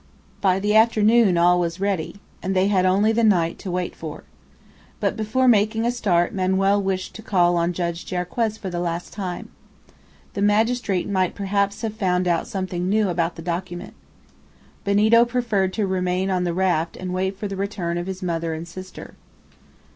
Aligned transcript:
By 0.41 0.59
the 0.59 0.73
afternoon 0.75 1.37
all 1.37 1.59
was 1.59 1.79
ready, 1.79 2.15
and 2.41 2.55
they 2.55 2.69
had 2.69 2.87
only 2.87 3.11
the 3.11 3.23
night 3.23 3.59
to 3.59 3.69
wait 3.69 3.95
for. 3.95 4.23
But 4.99 5.15
before 5.15 5.47
making 5.47 5.85
a 5.85 5.91
start 5.91 6.33
Manoel 6.33 6.81
wished 6.81 7.13
to 7.13 7.21
call 7.21 7.55
on 7.55 7.71
Judge 7.71 8.03
Jarriquez 8.07 8.57
for 8.57 8.71
the 8.71 8.79
last 8.79 9.13
time. 9.13 9.49
The 10.33 10.41
magistrate 10.41 11.07
might 11.07 11.35
perhaps 11.35 11.83
have 11.83 11.93
found 11.93 12.27
out 12.27 12.47
something 12.47 12.89
new 12.89 13.09
about 13.09 13.35
the 13.35 13.43
document. 13.43 13.93
Benito 14.83 15.23
preferred 15.23 15.71
to 15.73 15.85
remain 15.85 16.31
on 16.31 16.45
the 16.45 16.53
raft 16.55 16.97
and 16.97 17.13
wait 17.13 17.37
for 17.37 17.47
the 17.47 17.55
return 17.55 17.99
of 17.99 18.07
his 18.07 18.23
mother 18.23 18.55
and 18.55 18.67
sister. 18.67 19.13